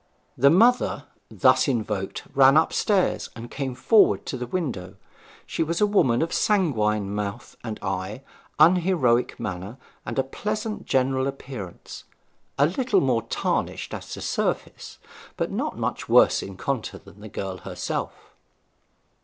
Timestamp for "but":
15.37-15.51